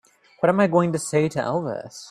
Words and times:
What 0.39 0.49
am 0.49 0.59
I 0.59 0.65
going 0.65 0.93
to 0.93 0.97
say 0.97 1.29
to 1.29 1.37
Elvis? 1.39 1.93